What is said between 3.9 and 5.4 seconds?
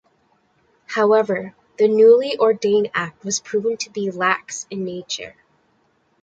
be lax in nature.